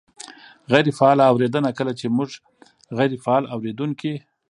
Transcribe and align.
-غیرې 0.67 0.91
فعاله 0.99 1.23
اورېدنه: 1.31 1.69
کله 1.79 1.91
چې 1.99 2.05
مونږ 2.15 2.31
غیرې 2.97 3.17
فعال 3.25 3.43
اورېدونکي 3.55 4.13